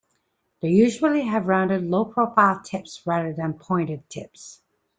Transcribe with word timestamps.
They 0.63 0.69
usually 0.69 1.21
have 1.27 1.45
rounded, 1.45 1.83
low-profile 1.83 2.61
tips 2.63 3.05
rather 3.05 3.33
than 3.33 3.53
pointed 3.53 4.09
tips. 4.09 4.63